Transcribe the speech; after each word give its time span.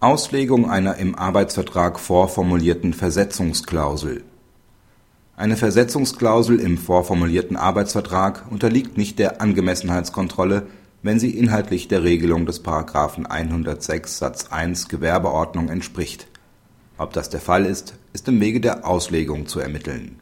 Auslegung 0.00 0.68
einer 0.68 0.96
im 0.96 1.14
Arbeitsvertrag 1.14 1.98
vorformulierten 1.98 2.92
Versetzungsklausel 2.92 4.24
Eine 5.36 5.56
Versetzungsklausel 5.56 6.60
im 6.60 6.76
vorformulierten 6.76 7.56
Arbeitsvertrag 7.56 8.44
unterliegt 8.50 8.98
nicht 8.98 9.18
der 9.18 9.40
Angemessenheitskontrolle, 9.40 10.66
wenn 11.02 11.18
sie 11.18 11.30
inhaltlich 11.30 11.88
der 11.88 12.04
Regelung 12.04 12.44
des§ 12.44 12.62
106 13.24 14.18
Satz 14.18 14.48
1 14.50 14.88
Gewerbeordnung 14.88 15.70
entspricht. 15.70 16.26
Ob 16.98 17.14
das 17.14 17.30
der 17.30 17.40
Fall 17.40 17.64
ist, 17.64 17.94
ist 18.12 18.28
im 18.28 18.38
Wege 18.38 18.60
der 18.60 18.86
Auslegung 18.86 19.46
zu 19.46 19.60
ermitteln. 19.60 20.20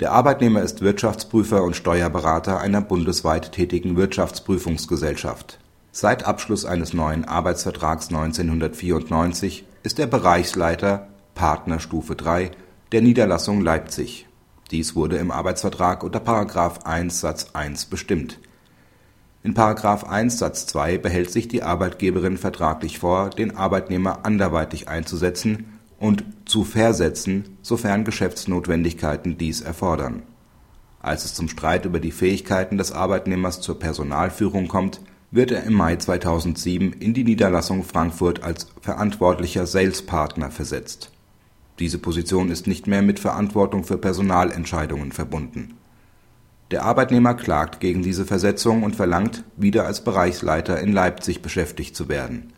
Der 0.00 0.12
Arbeitnehmer 0.12 0.62
ist 0.62 0.80
Wirtschaftsprüfer 0.80 1.62
und 1.62 1.76
Steuerberater 1.76 2.60
einer 2.60 2.80
bundesweit 2.80 3.52
tätigen 3.52 3.98
Wirtschaftsprüfungsgesellschaft 3.98 5.58
Seit 5.92 6.24
Abschluss 6.24 6.64
eines 6.64 6.94
neuen 6.94 7.24
Arbeitsvertrags 7.24 8.10
1994 8.10 9.64
ist 9.82 9.98
er 9.98 10.06
Bereichsleiter 10.06 11.08
(Partner 11.34 11.80
Stufe 11.80 12.14
3) 12.14 12.52
der 12.92 13.02
Niederlassung 13.02 13.60
Leipzig. 13.60 14.28
Dies 14.70 14.94
wurde 14.94 15.16
im 15.16 15.32
Arbeitsvertrag 15.32 16.04
unter§ 16.04 16.20
1 16.84 17.20
Satz 17.20 17.48
1 17.54 17.86
bestimmt. 17.86 18.38
In§ 19.42 19.54
1 20.04 20.38
Satz 20.38 20.66
2 20.66 20.98
behält 20.98 21.32
sich 21.32 21.48
die 21.48 21.64
Arbeitgeberin 21.64 22.36
vertraglich 22.36 23.00
vor, 23.00 23.30
den 23.30 23.56
Arbeitnehmer 23.56 24.24
anderweitig 24.24 24.88
einzusetzen 24.88 25.80
und 25.98 26.22
zu 26.44 26.62
versetzen, 26.62 27.58
sofern 27.62 28.04
Geschäftsnotwendigkeiten 28.04 29.38
dies 29.38 29.60
erfordern. 29.60 30.22
Als 31.00 31.24
es 31.24 31.34
zum 31.34 31.48
Streit 31.48 31.84
über 31.84 31.98
die 31.98 32.12
Fähigkeiten 32.12 32.78
des 32.78 32.92
Arbeitnehmers 32.92 33.60
zur 33.60 33.80
Personalführung 33.80 34.68
kommt 34.68 35.00
wird 35.30 35.52
er 35.52 35.62
im 35.62 35.74
Mai 35.74 35.96
2007 35.96 36.92
in 36.92 37.14
die 37.14 37.24
Niederlassung 37.24 37.84
Frankfurt 37.84 38.42
als 38.42 38.68
verantwortlicher 38.80 39.66
Sales-Partner 39.66 40.50
versetzt. 40.50 41.12
Diese 41.78 41.98
Position 41.98 42.50
ist 42.50 42.66
nicht 42.66 42.86
mehr 42.86 43.02
mit 43.02 43.20
Verantwortung 43.20 43.84
für 43.84 43.96
Personalentscheidungen 43.96 45.12
verbunden. 45.12 45.76
Der 46.72 46.84
Arbeitnehmer 46.84 47.34
klagt 47.34 47.80
gegen 47.80 48.02
diese 48.02 48.24
Versetzung 48.24 48.82
und 48.82 48.96
verlangt, 48.96 49.44
wieder 49.56 49.86
als 49.86 50.04
Bereichsleiter 50.04 50.80
in 50.80 50.92
Leipzig 50.92 51.42
beschäftigt 51.42 51.96
zu 51.96 52.08
werden. 52.08 52.52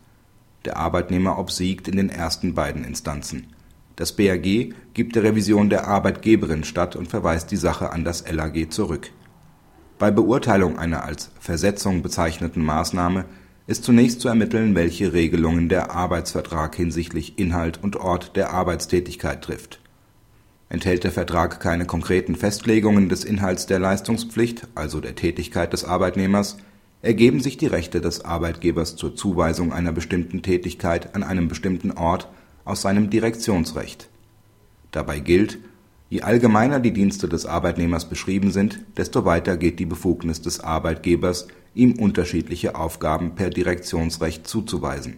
Der 0.65 0.77
Arbeitnehmer 0.77 1.37
obsiegt 1.37 1.87
in 1.87 1.97
den 1.97 2.09
ersten 2.09 2.53
beiden 2.53 2.83
Instanzen. 2.83 3.47
Das 3.95 4.15
BAG 4.15 4.73
gibt 4.93 5.15
der 5.15 5.23
Revision 5.23 5.69
der 5.69 5.87
Arbeitgeberin 5.87 6.63
statt 6.63 6.95
und 6.95 7.07
verweist 7.07 7.51
die 7.51 7.57
Sache 7.57 7.91
an 7.91 8.03
das 8.03 8.29
LAG 8.29 8.71
zurück 8.71 9.11
bei 9.99 10.11
Beurteilung 10.11 10.77
einer 10.77 11.03
als 11.03 11.31
Versetzung 11.39 12.01
bezeichneten 12.01 12.63
Maßnahme 12.63 13.25
ist 13.67 13.83
zunächst 13.83 14.19
zu 14.19 14.27
ermitteln, 14.27 14.75
welche 14.75 15.13
Regelungen 15.13 15.69
der 15.69 15.91
Arbeitsvertrag 15.91 16.75
hinsichtlich 16.75 17.39
Inhalt 17.39 17.81
und 17.81 17.95
Ort 17.95 18.35
der 18.35 18.51
Arbeitstätigkeit 18.51 19.41
trifft. 19.41 19.79
Enthält 20.69 21.03
der 21.03 21.11
Vertrag 21.11 21.59
keine 21.59 21.85
konkreten 21.85 22.35
Festlegungen 22.35 23.07
des 23.07 23.23
Inhalts 23.23 23.67
der 23.67 23.79
Leistungspflicht, 23.79 24.67
also 24.75 24.99
der 24.99 25.15
Tätigkeit 25.15 25.71
des 25.71 25.85
Arbeitnehmers, 25.85 26.57
ergeben 27.03 27.41
sich 27.41 27.57
die 27.57 27.67
Rechte 27.67 28.01
des 28.01 28.25
Arbeitgebers 28.25 28.95
zur 28.95 29.15
Zuweisung 29.15 29.71
einer 29.71 29.91
bestimmten 29.91 30.41
Tätigkeit 30.41 31.15
an 31.15 31.23
einem 31.23 31.47
bestimmten 31.47 31.91
Ort 31.91 32.27
aus 32.65 32.81
seinem 32.81 33.09
Direktionsrecht. 33.09 34.09
Dabei 34.91 35.19
gilt 35.19 35.59
Je 36.13 36.21
allgemeiner 36.21 36.79
die 36.79 36.93
Dienste 36.93 37.27
des 37.27 37.47
Arbeitnehmers 37.47 38.07
beschrieben 38.07 38.51
sind, 38.51 38.81
desto 38.97 39.25
weiter 39.25 39.57
geht 39.57 39.79
die 39.79 39.87
Befugnis 39.87 40.43
des 40.43 40.59
Arbeitgebers, 40.59 41.47
ihm 41.73 41.93
unterschiedliche 41.93 42.75
Aufgaben 42.75 43.33
per 43.33 43.49
Direktionsrecht 43.49 44.45
zuzuweisen. 44.45 45.17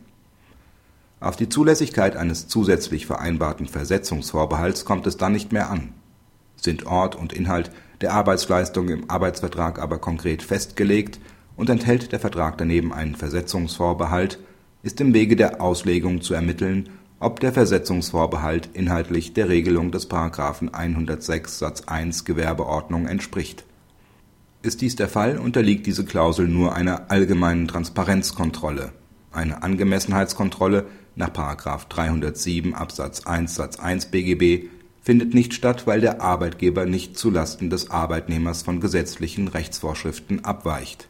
Auf 1.20 1.36
die 1.36 1.50
Zulässigkeit 1.50 2.16
eines 2.16 2.48
zusätzlich 2.48 3.08
vereinbarten 3.08 3.68
Versetzungsvorbehalts 3.68 4.86
kommt 4.86 5.06
es 5.06 5.18
dann 5.18 5.34
nicht 5.34 5.52
mehr 5.52 5.70
an. 5.70 5.90
Sind 6.56 6.86
Ort 6.86 7.18
und 7.18 7.34
Inhalt 7.34 7.72
der 8.00 8.14
Arbeitsleistung 8.14 8.88
im 8.88 9.10
Arbeitsvertrag 9.10 9.80
aber 9.80 9.98
konkret 9.98 10.44
festgelegt 10.44 11.20
und 11.58 11.70
enthält 11.70 12.14
der 12.14 12.22
Vertrag 12.22 12.58
daneben 12.58 12.94
einen 12.94 13.16
Versetzungsvorbehalt, 13.16 14.40
ist 14.82 15.02
im 15.02 15.14
Wege 15.14 15.36
der 15.36 15.60
Auslegung 15.60 16.22
zu 16.22 16.34
ermitteln 16.34 16.88
ob 17.20 17.40
der 17.40 17.54
Versetzungsvorbehalt 17.54 18.70
inhaltlich 18.74 19.34
der 19.34 19.50
Regelung 19.50 19.92
des§ 19.92 20.10
106 20.74 21.60
Satz 21.60 21.84
1 21.88 22.26
Gewerbeordnung 22.26 23.08
entspricht. 23.08 23.64
Ist 24.62 24.82
dies 24.82 24.96
der 24.96 25.08
Fall, 25.08 25.38
unterliegt 25.38 25.86
diese 25.86 26.06
Klausel 26.06 26.48
nur 26.48 26.76
einer 26.76 27.10
allgemeinen 27.12 27.68
Transparenzkontrolle. 27.68 28.92
Eine 29.32 29.64
Angemessenheitskontrolle 29.64 30.88
nach§ 31.16 31.30
307 31.88 32.74
Absatz 32.74 33.26
1 33.26 33.56
Satz 33.56 33.80
1 33.80 34.08
BGB 34.08 34.68
findet 35.02 35.34
nicht 35.34 35.54
statt, 35.54 35.86
weil 35.86 36.02
der 36.02 36.22
Arbeitgeber 36.22 36.86
nicht 36.86 37.18
zulasten 37.18 37.70
des 37.70 37.92
Arbeitnehmers 37.92 38.64
von 38.64 38.80
gesetzlichen 38.82 39.48
Rechtsvorschriften 39.48 40.44
abweicht. 40.44 41.08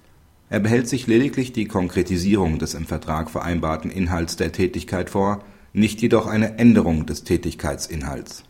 Er 0.50 0.60
behält 0.60 0.88
sich 0.88 1.08
lediglich 1.08 1.54
die 1.54 1.66
Konkretisierung 1.66 2.60
des 2.60 2.74
im 2.74 2.86
Vertrag 2.86 3.32
vereinbarten 3.32 3.90
Inhalts 3.90 4.36
der 4.36 4.52
Tätigkeit 4.52 5.10
vor 5.10 5.44
nicht 5.76 6.02
jedoch 6.02 6.26
eine 6.26 6.58
Änderung 6.58 7.06
des 7.06 7.26
Tätigkeitsinhalts. 7.26 8.44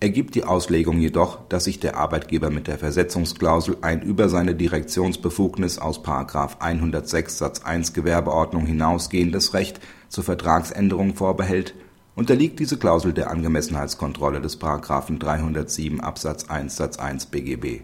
Ergibt 0.00 0.34
die 0.34 0.44
Auslegung 0.44 0.98
jedoch, 0.98 1.38
dass 1.48 1.64
sich 1.64 1.80
der 1.80 1.96
Arbeitgeber 1.96 2.50
mit 2.50 2.66
der 2.66 2.76
Versetzungsklausel 2.76 3.78
ein 3.80 4.02
über 4.02 4.28
seine 4.28 4.54
Direktionsbefugnis 4.54 5.78
aus§ 5.78 6.00
106 6.60 7.38
Satz 7.38 7.62
1 7.62 7.94
Gewerbeordnung 7.94 8.66
hinausgehendes 8.66 9.54
Recht 9.54 9.80
zur 10.10 10.24
Vertragsänderung 10.24 11.14
vorbehält, 11.14 11.74
unterliegt 12.14 12.60
diese 12.60 12.76
Klausel 12.76 13.14
der 13.14 13.30
Angemessenheitskontrolle 13.30 14.42
des§ 14.42 14.60
307 15.18 16.02
Absatz 16.02 16.50
1 16.50 16.76
Satz 16.76 16.98
1 16.98 17.26
BGB. 17.26 17.80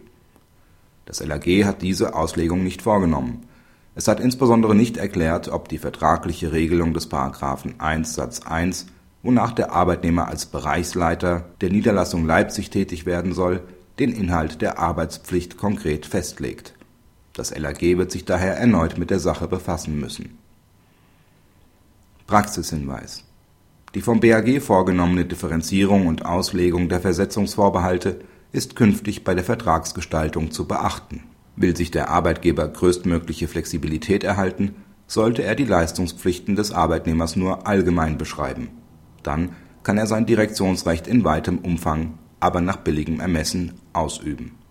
Das 1.06 1.24
LAG 1.24 1.64
hat 1.64 1.80
diese 1.80 2.14
Auslegung 2.14 2.62
nicht 2.62 2.82
vorgenommen 2.82 3.46
es 3.94 4.08
hat 4.08 4.20
insbesondere 4.20 4.74
nicht 4.74 4.96
erklärt, 4.96 5.48
ob 5.48 5.68
die 5.68 5.78
vertragliche 5.78 6.52
Regelung 6.52 6.94
des§ 6.94 7.10
1 7.78 8.14
Satz 8.14 8.40
1, 8.40 8.86
wonach 9.22 9.52
der 9.52 9.72
Arbeitnehmer 9.72 10.28
als 10.28 10.46
Bereichsleiter 10.46 11.44
der 11.60 11.70
Niederlassung 11.70 12.26
Leipzig 12.26 12.70
tätig 12.70 13.04
werden 13.04 13.34
soll, 13.34 13.60
den 13.98 14.12
Inhalt 14.12 14.62
der 14.62 14.78
Arbeitspflicht 14.78 15.58
konkret 15.58 16.06
festlegt. 16.06 16.74
Das 17.34 17.56
LAG 17.56 17.80
wird 17.80 18.10
sich 18.10 18.24
daher 18.24 18.56
erneut 18.56 18.98
mit 18.98 19.10
der 19.10 19.20
Sache 19.20 19.46
befassen 19.46 20.00
müssen. 20.00 20.38
Praxishinweis 22.26 23.24
Die 23.94 24.00
vom 24.00 24.20
BAG 24.20 24.60
vorgenommene 24.62 25.26
Differenzierung 25.26 26.06
und 26.06 26.24
Auslegung 26.24 26.88
der 26.88 27.00
Versetzungsvorbehalte 27.00 28.20
ist 28.52 28.74
künftig 28.74 29.22
bei 29.22 29.34
der 29.34 29.44
Vertragsgestaltung 29.44 30.50
zu 30.50 30.66
beachten 30.66 31.24
Will 31.62 31.76
sich 31.76 31.92
der 31.92 32.10
Arbeitgeber 32.10 32.66
größtmögliche 32.66 33.46
Flexibilität 33.46 34.24
erhalten, 34.24 34.74
sollte 35.06 35.44
er 35.44 35.54
die 35.54 35.64
Leistungspflichten 35.64 36.56
des 36.56 36.72
Arbeitnehmers 36.72 37.36
nur 37.36 37.68
allgemein 37.68 38.18
beschreiben. 38.18 38.68
Dann 39.22 39.50
kann 39.84 39.96
er 39.96 40.06
sein 40.06 40.26
Direktionsrecht 40.26 41.06
in 41.06 41.24
weitem 41.24 41.58
Umfang, 41.58 42.18
aber 42.40 42.60
nach 42.60 42.78
billigem 42.78 43.20
Ermessen 43.20 43.74
ausüben 43.92 44.61